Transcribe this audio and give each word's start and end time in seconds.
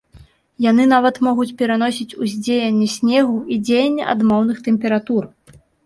Яны 0.65 0.83
нават 0.93 1.19
могуць 1.27 1.53
пераносіць 1.59 2.17
ўздзеянне 2.23 2.89
снегу 2.97 3.39
і 3.53 3.61
дзеянне 3.69 4.03
адмоўных 4.19 4.57
тэмператур. 4.71 5.23